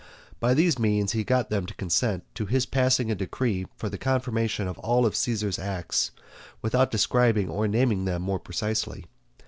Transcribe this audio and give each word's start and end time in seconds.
By 0.39 0.55
these 0.55 0.79
means 0.79 1.11
he 1.11 1.23
got 1.23 1.51
them 1.51 1.67
to 1.67 1.75
consent 1.75 2.23
to 2.33 2.47
his 2.47 2.65
passing 2.65 3.11
a 3.11 3.15
decree 3.15 3.67
for 3.75 3.87
the 3.87 3.99
confirmation 3.99 4.67
of 4.67 4.79
all 4.79 5.07
Caesar's 5.11 5.59
acts, 5.59 6.09
without 6.59 6.89
describing 6.89 7.49
or 7.49 7.67
naming 7.67 8.05
them 8.05 8.23
more 8.23 8.39
precisely. 8.39 9.05